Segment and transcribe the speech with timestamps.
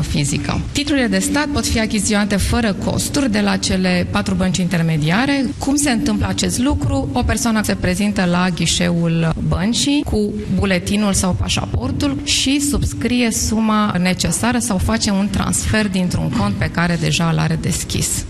[0.00, 0.60] persoană fizică.
[0.72, 5.46] Titlurile de stat pot fi achiziționate fără costuri de la cele patru bănci intermediare.
[5.58, 7.08] Cum se întâmplă acest lucru?
[7.12, 14.58] O persoană se prezintă la ghișeul băncii cu buletinul sau pașaportul și subscrie suma necesară
[14.58, 18.24] sau face un transfer dintr-un cont pe care deja îl are deschis.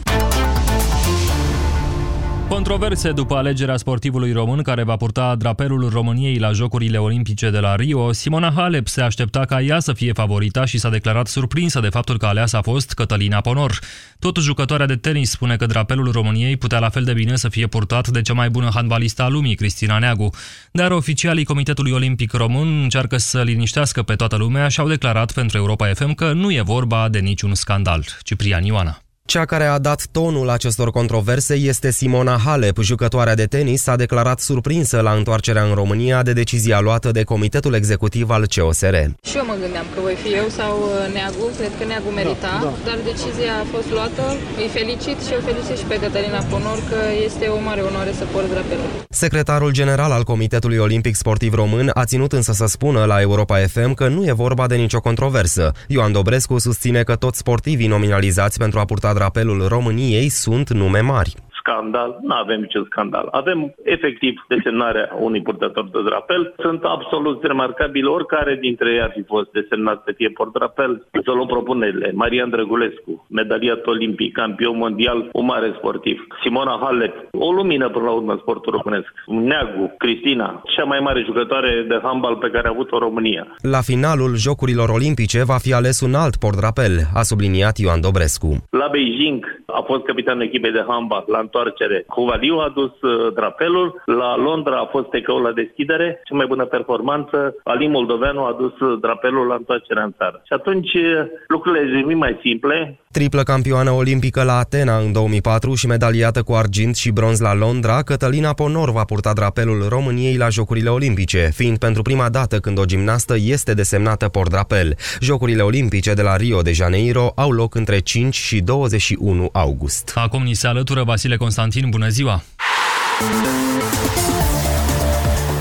[2.50, 7.76] Controverse după alegerea sportivului român care va purta drapelul României la Jocurile Olimpice de la
[7.76, 11.88] Rio, Simona Halep se aștepta ca ea să fie favorita și s-a declarat surprinsă de
[11.88, 13.78] faptul că aleasa a fost Cătălina Ponor.
[14.18, 17.66] Tot jucătoarea de tenis spune că drapelul României putea la fel de bine să fie
[17.66, 20.30] purtat de cea mai bună handbalista a lumii, Cristina Neagu.
[20.72, 25.56] Dar oficialii Comitetului Olimpic Român încearcă să liniștească pe toată lumea și au declarat pentru
[25.56, 28.04] Europa FM că nu e vorba de niciun scandal.
[28.22, 29.02] Ciprian Ioana.
[29.24, 32.78] Cea care a dat tonul acestor controverse este Simona Halep.
[32.82, 37.74] Jucătoarea de tenis s-a declarat surprinsă la întoarcerea în România de decizia luată de Comitetul
[37.74, 38.94] Executiv al COSR.
[39.28, 42.52] Și eu mă gândeam că voi fi eu sau uh, Neagu, cred că Neagu merita,
[42.62, 42.72] da, da.
[42.84, 44.22] dar decizia a fost luată.
[44.56, 48.24] Îi felicit și eu felicit și pe Cătălina Ponor că este o mare onoare să
[48.32, 48.88] port drapelul.
[49.08, 53.92] Secretarul general al Comitetului Olimpic Sportiv Român a ținut însă să spună la Europa FM
[53.94, 55.72] că nu e vorba de nicio controversă.
[55.86, 61.34] Ioan Dobrescu susține că toți sportivii nominalizați pentru a purta drapelul României sunt nume mari
[61.60, 63.26] scandal, nu avem niciun scandal.
[63.30, 66.54] Avem efectiv desemnarea unui purtător de drapel.
[66.58, 70.92] Sunt absolut remarcabili oricare dintre ei ar fi fost desemnat să fie drapel.
[71.24, 72.12] Să luăm propunerile.
[72.14, 76.26] Marian Drăgulescu, medaliat olimpic, campion mondial, un mare sportiv.
[76.42, 79.08] Simona Halep, o lumină până la urmă sportul românesc.
[79.26, 83.46] Neagu, Cristina, cea mai mare jucătoare de handbal pe care a avut-o România.
[83.60, 88.50] La finalul Jocurilor Olimpice va fi ales un alt drapel, a subliniat Ioan Dobrescu.
[88.70, 92.04] La Beijing a fost capitanul echipei de handbal la întoarcere.
[92.06, 96.64] Cuvaliu a dus uh, drapelul, la Londra a fost tecoul la deschidere, cea mai bună
[96.64, 100.40] performanță, Ali Moldoveanu a dus uh, drapelul la întoarcerea în țară.
[100.44, 103.00] Și atunci uh, lucrurile devin mai simple.
[103.12, 108.02] Triplă campioană olimpică la Atena în 2004 și medaliată cu argint și bronz la Londra,
[108.02, 112.84] Cătălina Ponor va purta drapelul României la Jocurile Olimpice, fiind pentru prima dată când o
[112.84, 114.96] gimnastă este desemnată drapel.
[115.20, 120.12] Jocurile Olimpice de la Rio de Janeiro au loc între 5 și 21 august.
[120.14, 122.42] Acum ni se alătură Vasile Constantin, bună ziua!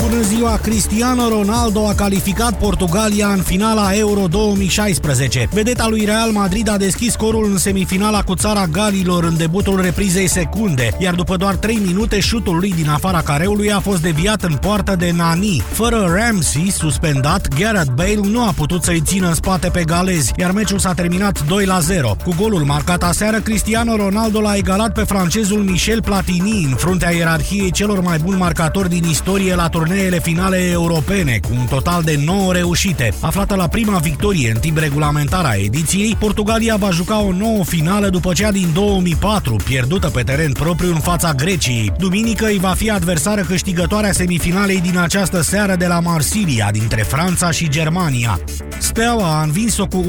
[0.10, 0.58] Bună ziua!
[0.58, 5.50] Cristiano Ronaldo a calificat Portugalia în finala Euro 2016.
[5.52, 10.28] Vedeta lui Real Madrid a deschis scorul în semifinala cu țara Galilor în debutul reprizei
[10.28, 14.56] secunde, iar după doar 3 minute șutul lui din afara careului a fost deviat în
[14.56, 15.62] poartă de Nani.
[15.72, 20.52] Fără Ramsey, suspendat, Gareth Bale nu a putut să-i țină în spate pe galezi, iar
[20.52, 22.16] meciul s-a terminat 2 la 0.
[22.24, 27.72] Cu golul marcat aseară, Cristiano Ronaldo l-a egalat pe francezul Michel Platini în fruntea ierarhiei
[27.72, 32.20] celor mai buni marcatori din istorie la turnee treile finale europene, cu un total de
[32.26, 33.14] 9 reușite.
[33.20, 38.10] Aflată la prima victorie în timp regulamentar a ediției, Portugalia va juca o nouă finală
[38.10, 41.92] după cea din 2004, pierdută pe teren propriu în fața Greciei.
[41.98, 47.52] Duminică îi va fi adversară câștigătoarea semifinalei din această seară de la Marsilia, dintre Franța
[47.52, 48.40] și Germania.
[48.78, 50.06] Steaua a învins-o cu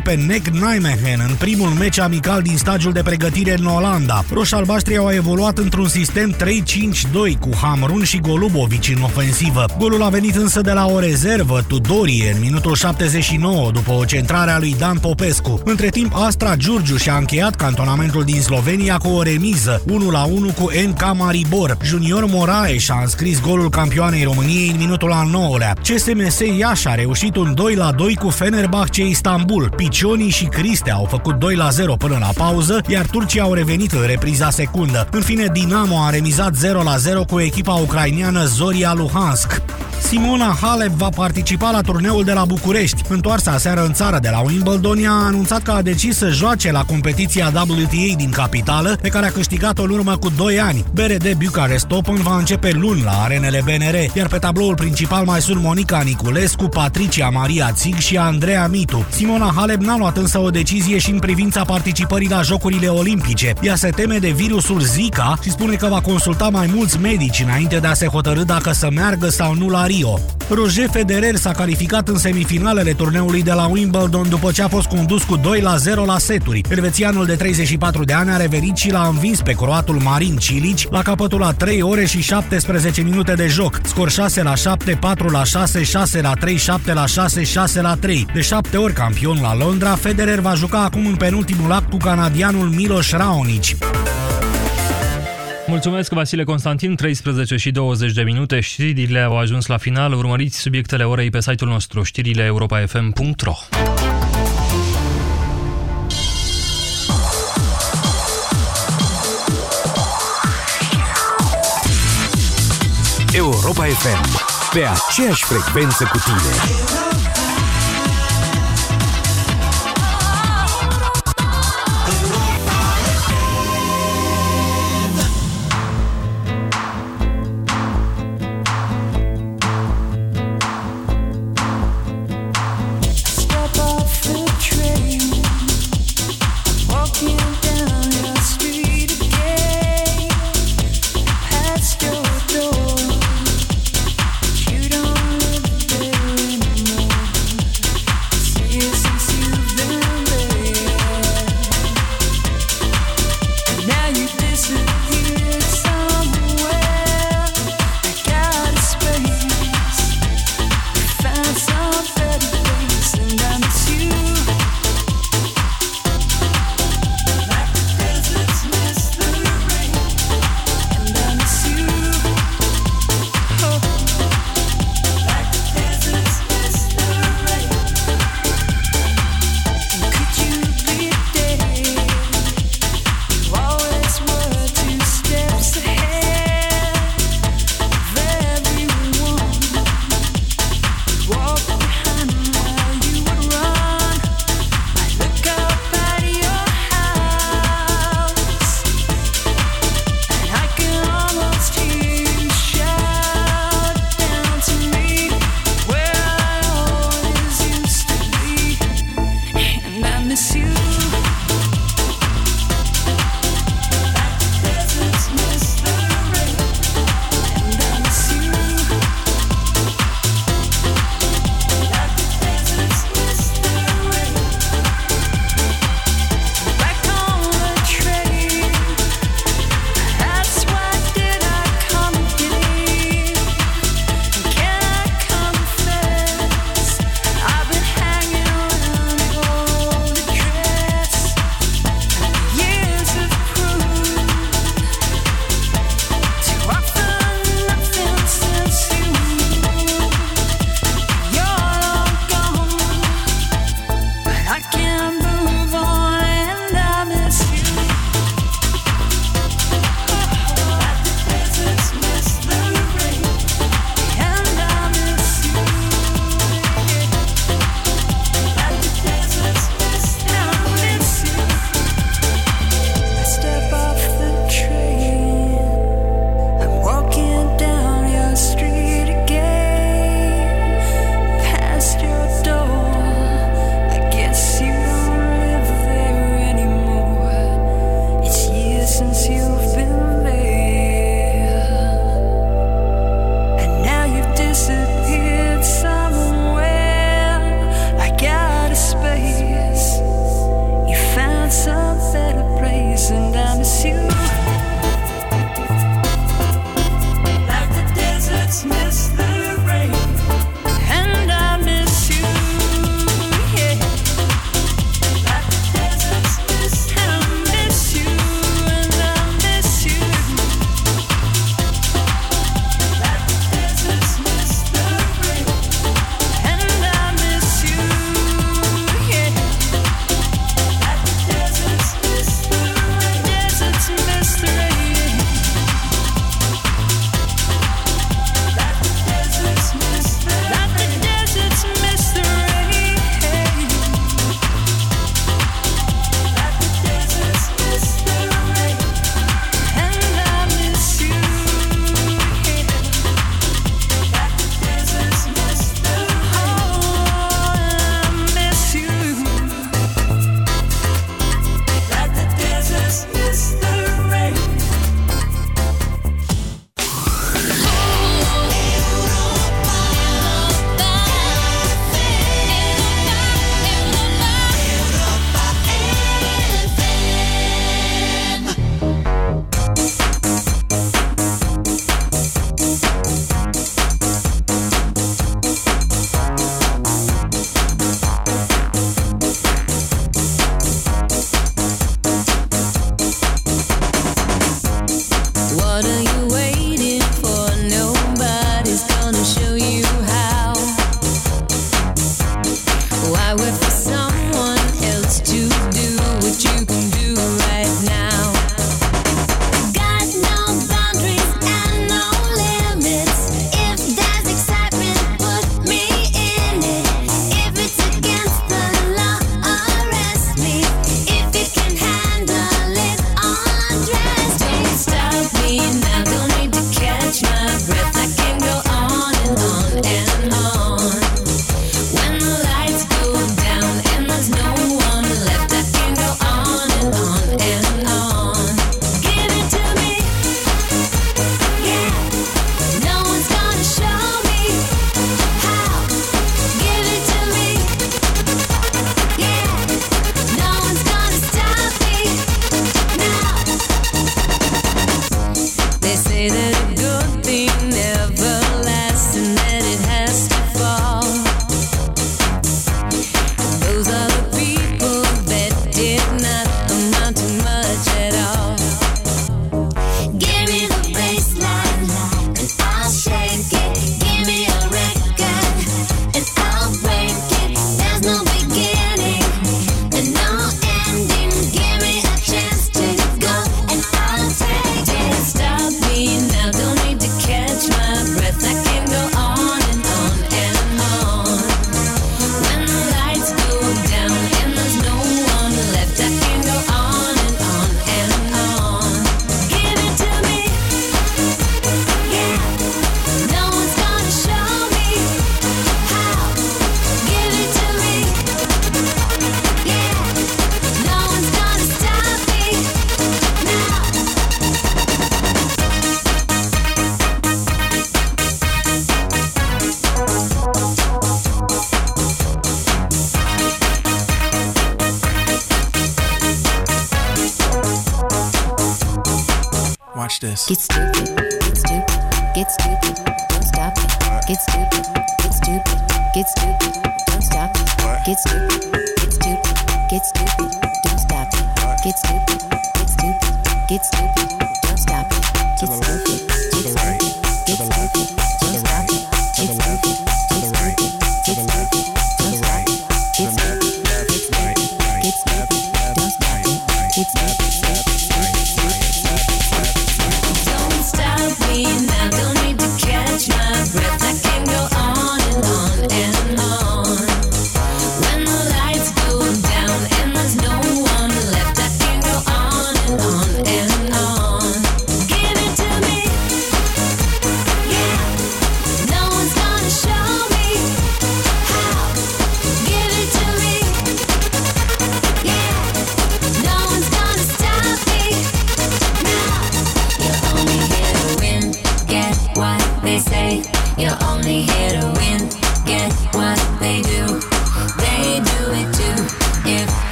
[0.00, 4.24] 1-0 pe Neck Nijmegen în primul meci amical din stagiul de pregătire în Olanda.
[4.32, 9.64] Roșalbaștrii au evoluat într-un sistem 3-5-2 cu Hamrun și Golubovici în ofensivă.
[9.78, 14.50] Golul a venit însă de la o rezervă, Tudorie, în minutul 79, după o centrare
[14.50, 15.60] a lui Dan Popescu.
[15.64, 19.82] Între timp, Astra Giurgiu și-a încheiat cantonamentul din Slovenia cu o remiză,
[20.50, 21.76] 1-1 cu NK Maribor.
[21.82, 25.72] Junior Moraes a înscris golul campioanei României în minutul al 9-lea.
[25.82, 29.72] CSMS Iași a reușit un 2-2 cu Fenerbahce Istanbul.
[29.76, 31.38] Picioni și Criste au făcut 2-0
[31.98, 35.08] până la pauză, iar turcii au revenit în repriza secundă.
[35.10, 36.58] În fine, Dinamo a remizat 0-0
[37.26, 39.62] cu echipa ucraineană Zoria Luhansk.
[40.02, 43.02] Simona Halep va participa la turneul de la București.
[43.08, 46.84] Întoarsă aseară în țară de la Wimbledon, a anunțat că a decis să joace la
[46.84, 50.84] competiția WTA din capitală, pe care a câștigat-o în urmă cu 2 ani.
[50.94, 55.62] BRD Bucharest Open va începe luni la arenele BNR, iar pe tabloul principal mai sunt
[55.62, 59.06] Monica Niculescu, Patricia Maria Țig și Andreea Mitu.
[59.10, 63.52] Simona Halep n-a luat însă o decizie și în privința participării la Jocurile Olimpice.
[63.62, 67.76] Ea se teme de virusul Zika și spune că va consulta mai mulți medici înainte
[67.76, 70.18] de a se hotărâ dacă să meargă sau nu la Rio.
[70.48, 75.22] Roger Federer s-a calificat în semifinalele turneului de la Wimbledon după ce a fost condus
[75.22, 76.60] cu 2 la 0 la seturi.
[76.68, 81.02] Elvețianul de 34 de ani a revenit și l-a învins pe croatul Marin Cilici la
[81.02, 83.80] capătul la 3 ore și 17 minute de joc.
[83.84, 87.94] Scor 6 la 7, 4 la 6, 6 la 3, 7 la 6, 6 la
[87.94, 88.26] 3.
[88.34, 92.68] De 7 ori campion la Londra, Federer va juca acum în penultimul act cu canadianul
[92.68, 93.64] Miloš Raonic.
[95.70, 98.60] Mulțumesc, Vasile Constantin, 13 și 20 de minute.
[98.60, 100.12] Știrile au ajuns la final.
[100.12, 103.52] Urmăriți subiectele orei pe site-ul nostru, știrile europa.fm.ro.
[113.32, 117.19] Europa FM, pe aceeași frecvență cu tine.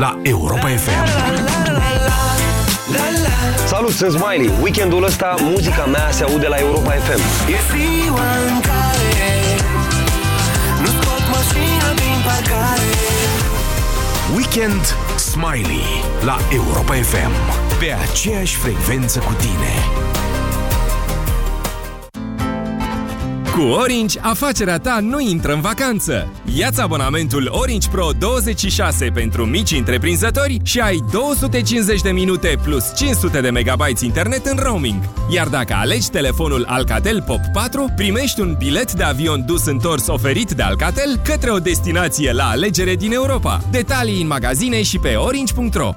[0.00, 1.06] La Europa FM.
[3.66, 4.50] Salut, sunt Smiley.
[4.62, 7.20] Weekendul ăsta muzica mea se aude la Europa FM.
[7.50, 9.30] E ziua în care
[10.80, 12.90] nu scot mașina din parcare
[14.34, 15.84] Weekend Smiley
[16.24, 17.32] la Europa FM.
[17.78, 20.09] Pe aceeași frecvență cu tine.
[23.56, 26.32] Cu Orange, afacerea ta nu intră în vacanță.
[26.56, 33.40] Ia-ți abonamentul Orange Pro 26 pentru mici întreprinzători și ai 250 de minute plus 500
[33.40, 35.02] de megabytes internet în roaming.
[35.30, 40.50] Iar dacă alegi telefonul Alcatel Pop 4, primești un bilet de avion dus întors oferit
[40.50, 43.60] de Alcatel către o destinație la alegere din Europa.
[43.70, 45.90] Detalii în magazine și pe orange.ro.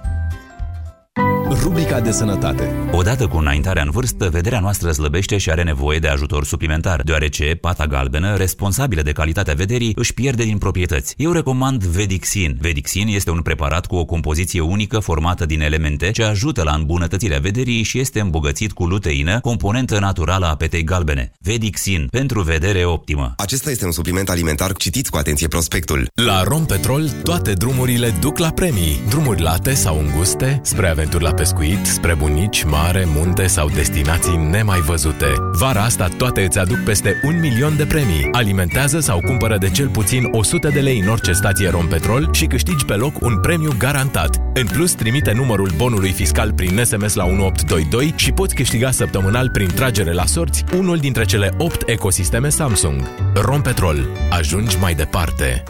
[1.63, 2.71] Rubrica de sănătate.
[2.91, 7.57] Odată cu înaintarea în vârstă, vederea noastră slăbește și are nevoie de ajutor suplimentar, deoarece
[7.61, 11.13] pata galbenă, responsabilă de calitatea vederii, își pierde din proprietăți.
[11.17, 12.57] Eu recomand Vedixin.
[12.61, 17.39] Vedixin este un preparat cu o compoziție unică formată din elemente ce ajută la îmbunătățirea
[17.39, 21.31] vederii și este îmbogățit cu luteină, componentă naturală a petei galbene.
[21.39, 23.33] Vedixin, pentru vedere optimă.
[23.37, 24.71] Acesta este un supliment alimentar.
[24.73, 26.07] Citiți cu atenție prospectul.
[26.25, 28.99] La Rompetrol, toate drumurile duc la premii.
[29.09, 34.79] Drumuri late sau înguste, spre aventuri la pescuit, spre bunici, mare, munte sau destinații nemai
[34.79, 35.25] văzute.
[35.51, 38.27] Vara asta toate îți aduc peste un milion de premii.
[38.31, 42.85] Alimentează sau cumpără de cel puțin 100 de lei în orice stație Rompetrol și câștigi
[42.85, 44.41] pe loc un premiu garantat.
[44.53, 49.67] În plus, trimite numărul bonului fiscal prin SMS la 1822 și poți câștiga săptămânal prin
[49.67, 53.01] tragere la sorți unul dintre cele 8 ecosisteme Samsung.
[53.33, 53.97] Rompetrol.
[54.29, 55.63] Ajungi mai departe.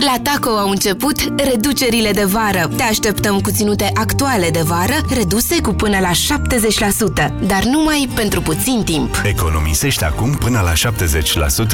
[0.00, 2.68] La Taco au început reducerile de vară.
[2.76, 8.40] Te așteptăm cu ținute actuale de vară, reduse cu până la 70%, dar numai pentru
[8.40, 9.22] puțin timp.
[9.24, 10.90] Economisești acum până la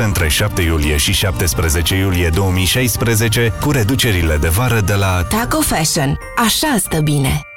[0.00, 5.61] 70% între 7 iulie și 17 iulie 2016 cu reducerile de vară de la Taco
[5.61, 6.19] Fashion.
[6.37, 7.51] Așa stă bine!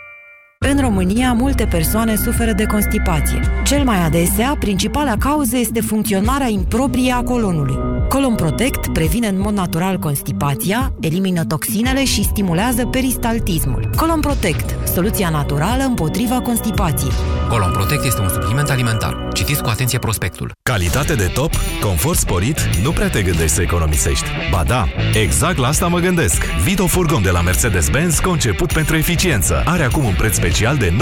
[0.72, 3.40] În România, multe persoane suferă de constipație.
[3.64, 7.78] Cel mai adesea, principala cauză este funcționarea improprie a colonului.
[8.10, 13.90] Colon Protect previne în mod natural constipația, elimină toxinele și stimulează peristaltismul.
[13.96, 17.12] Colon Protect, soluția naturală împotriva constipației.
[17.50, 19.28] Colon Protect este un supliment alimentar.
[19.34, 20.52] Citiți cu atenție prospectul.
[20.70, 24.26] Calitate de top, confort sporit, nu prea te gândești să economisești.
[24.52, 26.44] Ba da, exact la asta mă gândesc.
[26.64, 29.62] Vito Furgon de la Mercedes-Benz, conceput pentru eficiență.
[29.66, 30.94] Are acum un preț special special de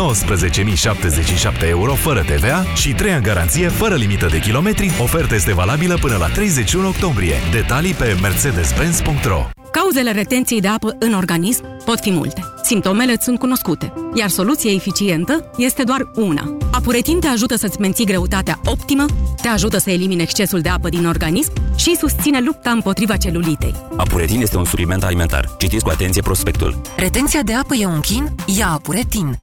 [1.64, 4.92] 19.077 euro fără TVA și 3 ani garanție fără limită de kilometri.
[5.02, 7.36] Oferta este valabilă până la 31 octombrie.
[7.52, 12.44] Detalii pe mercedes-benz.ro Cauzele retenției de apă în organism pot fi multe.
[12.64, 16.58] Simptomele sunt cunoscute, iar soluția eficientă este doar una.
[16.72, 19.06] Apuretin te ajută să-ți menții greutatea optimă,
[19.42, 23.76] te ajută să elimine excesul de apă din organism și susține lupta împotriva celulitei.
[23.98, 25.50] Apuretin este un supliment alimentar.
[25.58, 26.82] Citiți cu atenție prospectul.
[26.98, 28.36] Retenția de apă e un chin?
[28.46, 29.43] Ia Apuretin!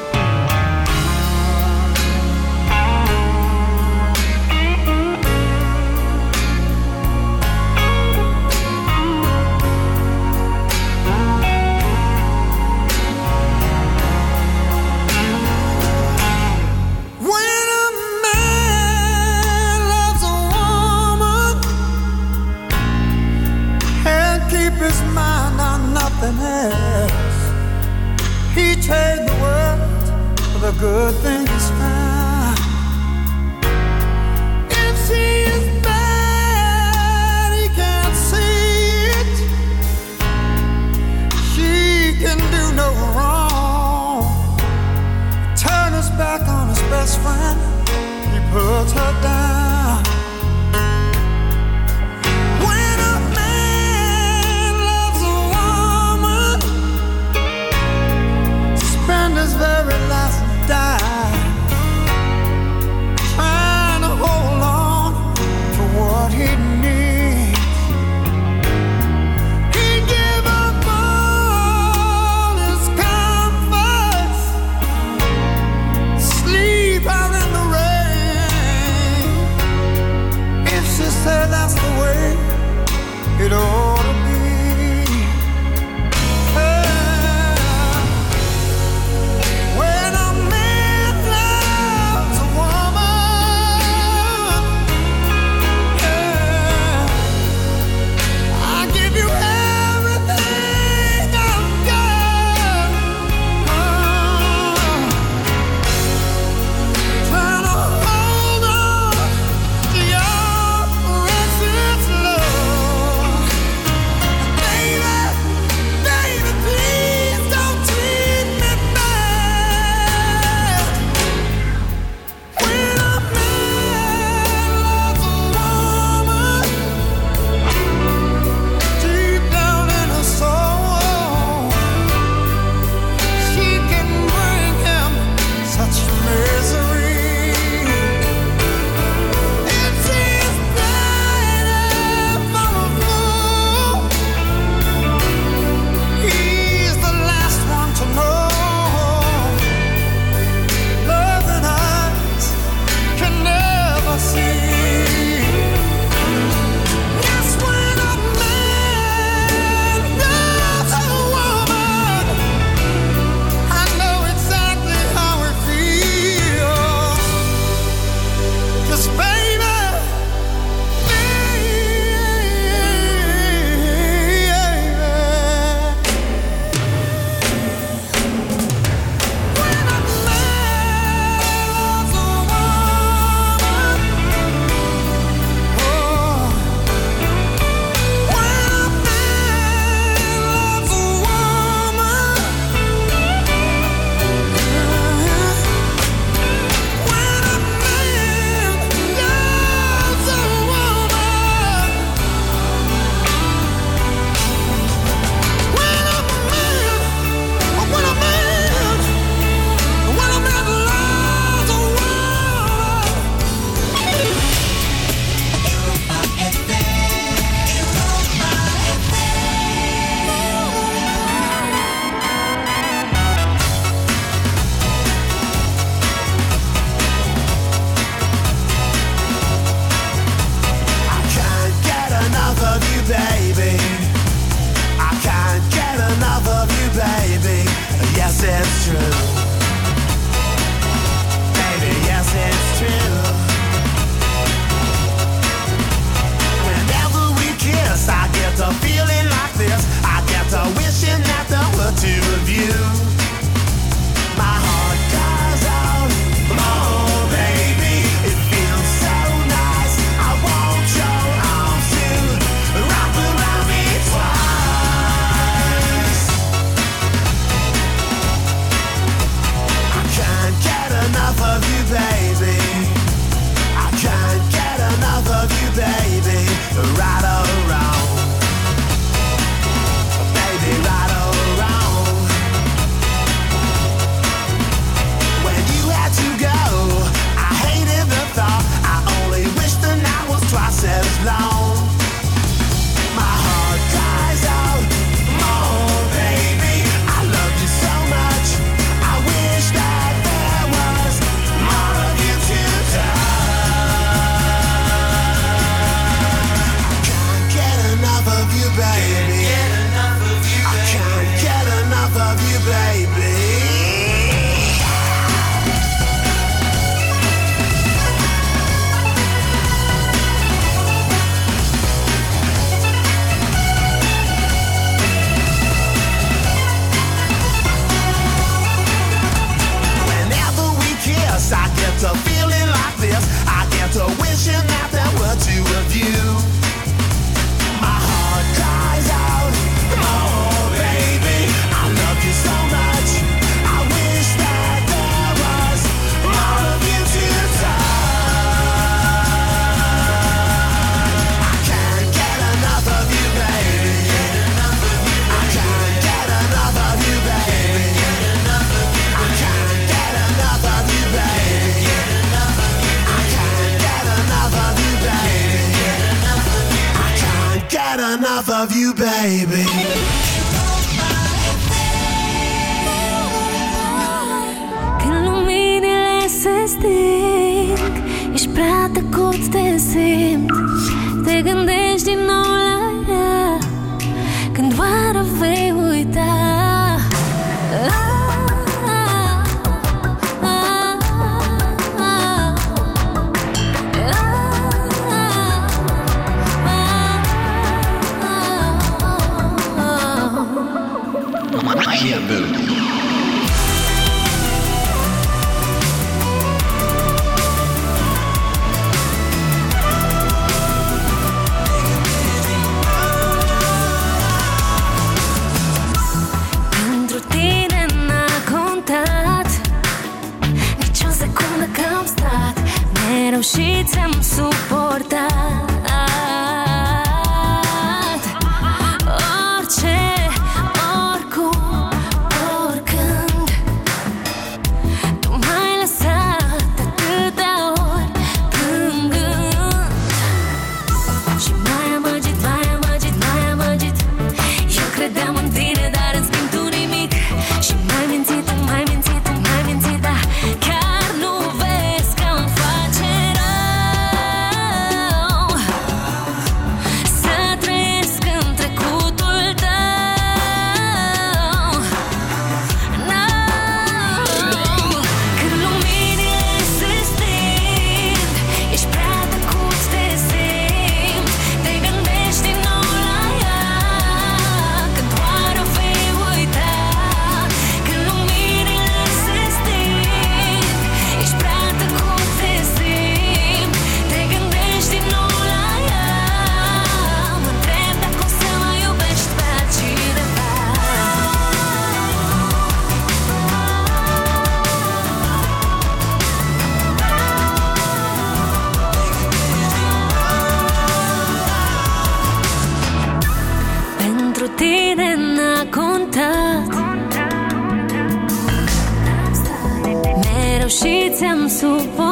[511.61, 512.10] Și ți-am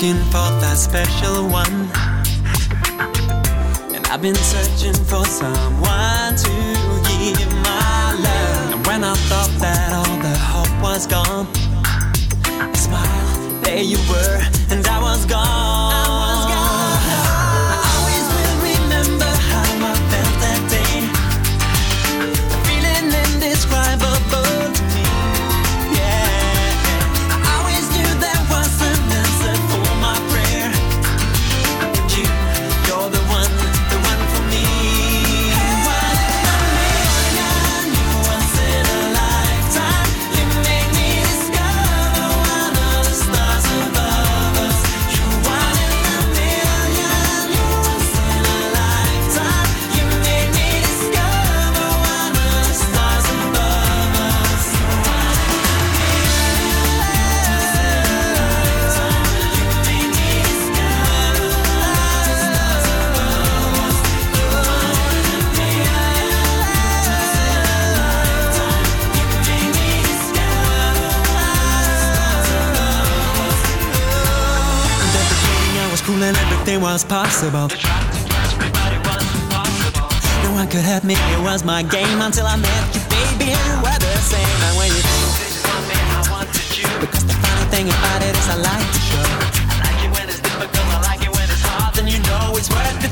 [0.00, 1.90] looking for that special one.
[3.94, 6.52] And I've been searching for someone to
[7.36, 8.72] give my love.
[8.72, 11.46] And when I thought that all the hope was gone,
[12.46, 15.79] I smiled, there you were, and I was gone.
[76.80, 77.68] Was possible.
[80.42, 83.52] No one could hurt me, it was my game until I met you, baby.
[83.52, 84.58] and You were the same.
[84.66, 86.88] And when you did for me, I wanted you.
[87.00, 89.28] Because the funny thing about it is I like to show.
[89.68, 91.94] I like it when it's difficult, I like it when it's hard.
[91.94, 93.09] Then you know it's worth it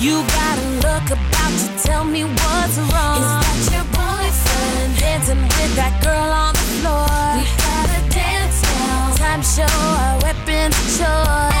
[0.00, 3.18] You got a look about to tell me what's wrong.
[3.18, 7.10] Is that your boyfriend dancing with that girl on the floor?
[7.34, 9.16] We gotta dance now.
[9.16, 11.57] Time show our weapons of choice.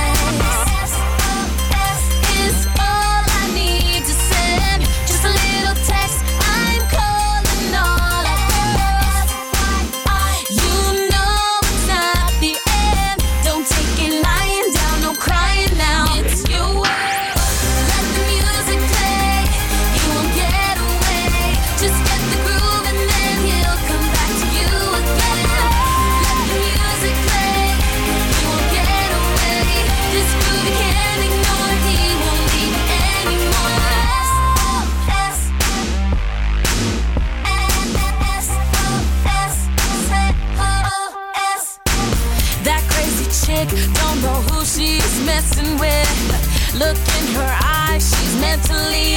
[46.78, 49.07] Look in her eyes, she's mentally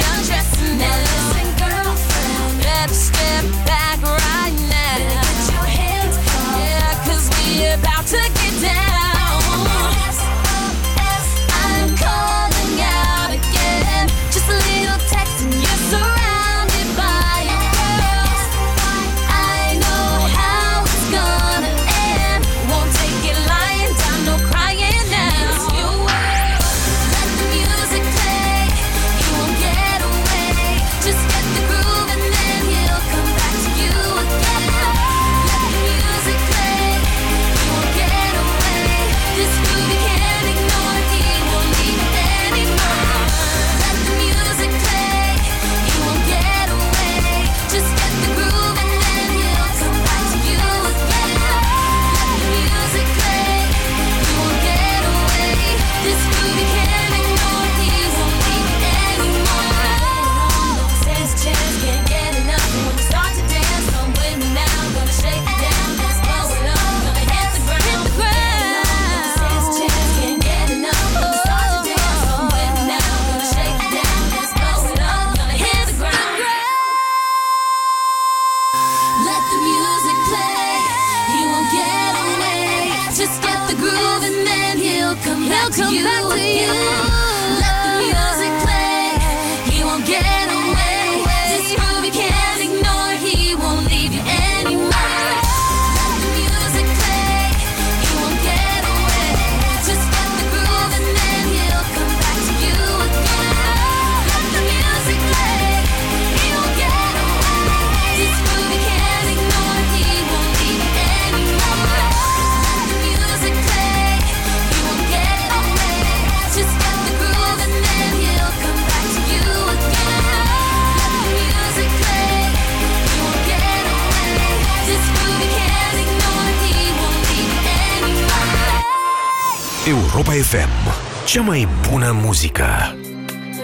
[130.32, 130.92] Europa FM
[131.26, 132.96] Cea mai bună muzică.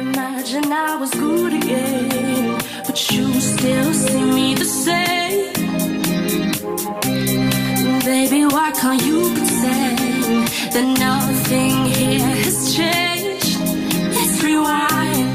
[0.00, 2.56] Imagine I was good again
[2.86, 5.52] But you still see me the same.
[8.04, 13.60] Baby, why can't you pretend That nothing here has changed?
[14.14, 15.27] Let's rewind.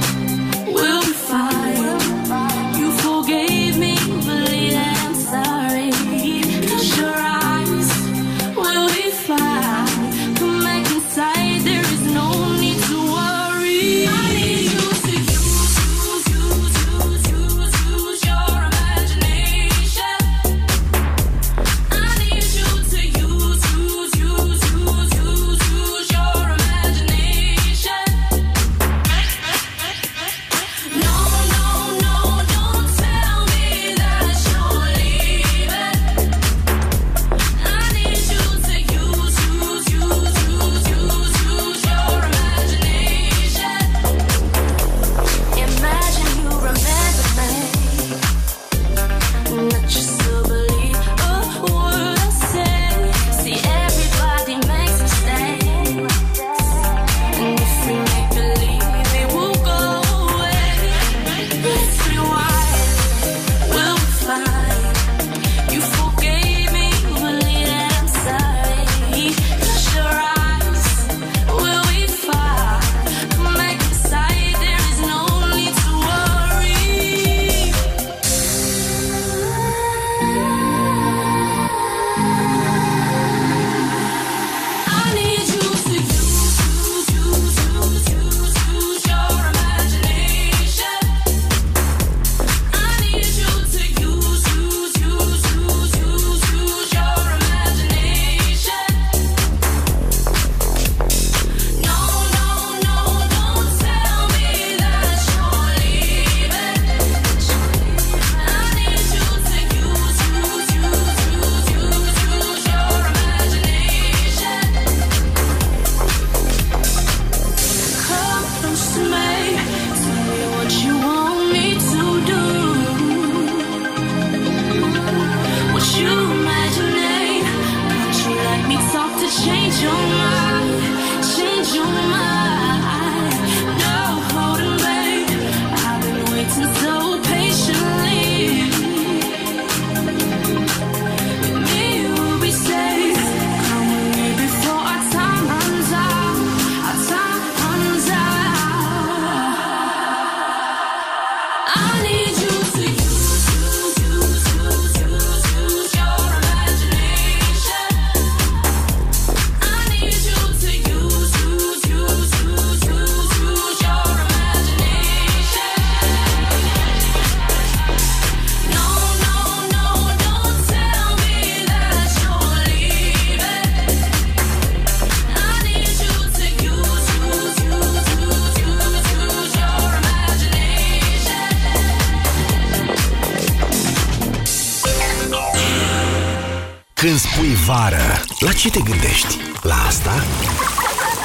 [188.64, 190.24] și te gândești la asta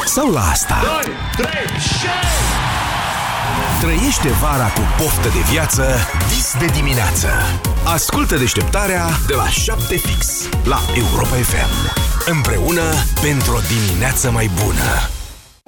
[0.06, 0.80] sau la asta.
[1.36, 2.08] 2, 3, 6!
[3.80, 5.96] Trăiește vara cu poftă de viață
[6.28, 7.28] vis de dimineață.
[7.84, 12.00] Ascultă deșteptarea de la 7 fix la Europa FM.
[12.26, 12.82] Împreună
[13.20, 15.17] pentru o dimineață mai bună.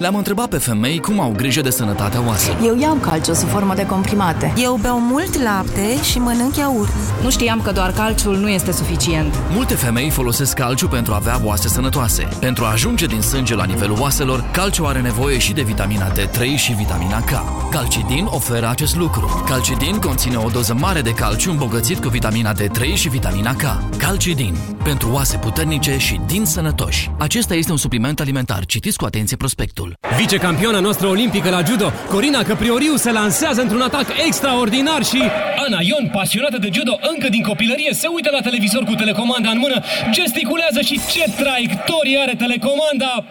[0.01, 2.59] Le-am întrebat pe femei cum au grijă de sănătatea oaselor.
[2.65, 4.53] Eu iau calciu sub formă de comprimate.
[4.57, 6.91] Eu beau mult lapte și mănânc iaurt.
[7.23, 9.33] Nu știam că doar calciul nu este suficient.
[9.53, 12.27] Multe femei folosesc calciu pentru a avea oase sănătoase.
[12.39, 16.55] Pentru a ajunge din sânge la nivelul oaselor, calciu are nevoie și de vitamina D3
[16.55, 17.31] și vitamina K.
[17.71, 19.43] Calcidin oferă acest lucru.
[19.47, 23.97] Calcidin conține o doză mare de calciu îmbogățit cu vitamina D3 și vitamina K.
[23.97, 24.55] Calcidin.
[24.83, 27.09] Pentru oase puternice și din sănătoși.
[27.19, 28.65] Acesta este un supliment alimentar.
[28.65, 29.93] Citiți cu atenție prospectul.
[30.17, 35.21] Vicecampioana noastră olimpică la judo, Corina Căprioriu, se lansează într-un atac extraordinar și...
[35.67, 39.57] Ana Ion, pasionată de judo încă din copilărie, se uită la televizor cu telecomanda în
[39.57, 43.25] mână, gesticulează și ce traiectorie are telecomanda!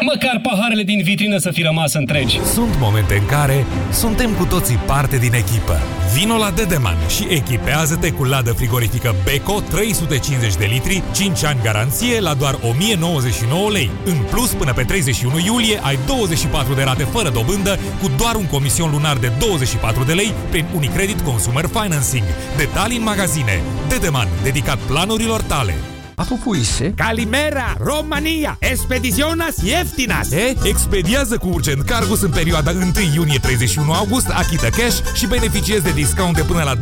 [0.00, 2.40] Măcar paharele din vitrină să fi rămas întregi.
[2.52, 5.76] Sunt momente în care suntem cu toții parte din echipă.
[6.14, 12.20] Vino la Dedeman și echipează-te cu ladă frigorifică Beko 350 de litri, 5 ani garanție
[12.20, 13.90] la doar 1099 lei.
[14.04, 18.46] În plus, până pe 31 iulie ai 24 de rate fără dobândă cu doar un
[18.46, 22.24] comision lunar de 24 de lei prin Unicredit Consumer Financing.
[22.56, 23.62] Detalii în magazine.
[23.88, 25.93] Dedeman, dedicat planurilor tale.
[26.16, 26.92] Apupuise.
[26.96, 30.30] Calimera, România, expediționas ieftinas.
[30.30, 30.54] E?
[30.62, 32.84] Expediază cu Urgent Cargus în perioada 1
[33.14, 36.78] iunie-31 august, achită cash și beneficiezi de discount de până la 25%.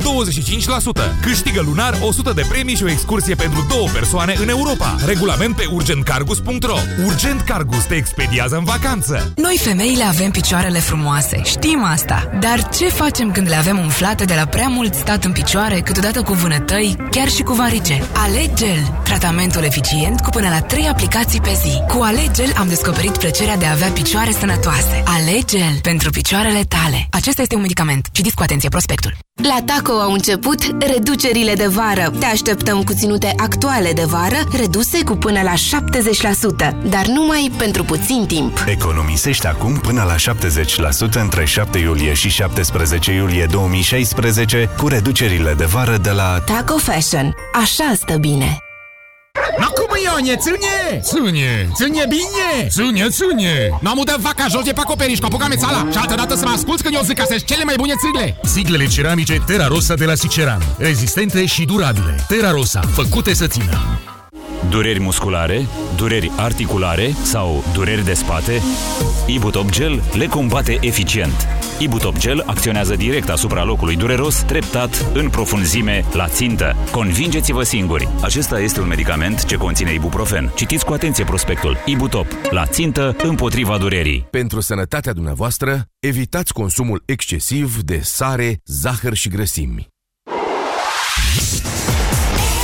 [1.22, 4.96] Câștigă lunar 100 de premii și o excursie pentru două persoane în Europa.
[5.06, 6.76] Regulament pe urgentcargus.ro
[7.06, 9.32] Urgent Cargus te expediază în vacanță.
[9.36, 12.30] Noi femeile avem picioarele frumoase, știm asta.
[12.40, 16.22] Dar ce facem când le avem umflate de la prea mult stat în picioare, câteodată
[16.22, 18.02] cu vânătăi, chiar și cu varice?
[18.12, 21.82] Alegel, tratamentul eficient cu până la 3 aplicații pe zi.
[21.88, 25.02] Cu Alegel am descoperit plăcerea de a avea picioare sănătoase.
[25.04, 27.06] Alegel pentru picioarele tale.
[27.10, 28.06] Acesta este un medicament.
[28.12, 29.14] Citiți cu atenție prospectul.
[29.42, 32.12] La Taco au început reducerile de vară.
[32.18, 37.84] Te așteptăm cu ținute actuale de vară, reduse cu până la 70%, dar numai pentru
[37.84, 38.64] puțin timp.
[38.66, 40.34] Economisești acum până la
[41.18, 46.76] 70% între 7 iulie și 17 iulie 2016 cu reducerile de vară de la Taco
[46.76, 47.34] Fashion.
[47.52, 48.62] Așa stă bine.
[49.58, 51.00] Ma cum Ionie, ține!
[51.02, 51.68] Ține!
[51.74, 52.68] Ține bine!
[52.68, 53.78] Ține, ține!
[53.80, 56.44] Nu am udat vaca jos de pe acoperiș, cu apucame țala și altă dată să
[56.46, 58.36] mă asculți când eu zic că sunt cele mai bune țigle!
[58.42, 60.62] Siglele ceramice Terra Rosa de la Siceran.
[60.78, 62.24] Rezistente și durabile.
[62.28, 62.80] Terra Rosa.
[62.92, 63.98] Făcute să țină.
[64.68, 65.66] Dureri musculare,
[65.96, 68.62] dureri articulare sau dureri de spate?
[69.26, 71.48] Ibutop Gel le combate eficient.
[71.82, 76.76] Ibutop Gel acționează direct asupra locului dureros, treptat, în profunzime, la țintă.
[76.90, 78.08] Convingeți-vă singuri.
[78.20, 80.52] Acesta este un medicament ce conține ibuprofen.
[80.54, 81.76] Citiți cu atenție prospectul.
[81.84, 82.26] Ibutop.
[82.50, 84.26] La țintă, împotriva durerii.
[84.30, 89.88] Pentru sănătatea dumneavoastră, evitați consumul excesiv de sare, zahăr și grăsimi.